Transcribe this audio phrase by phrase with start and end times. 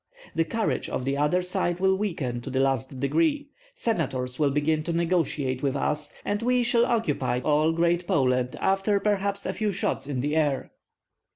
[0.33, 4.81] "The courage of the other side will weaken to the last degree, senators will begin
[4.85, 9.71] to negotiate with us, and we shall occupy all Great Poland after perhaps a few
[9.71, 10.71] shots in the air."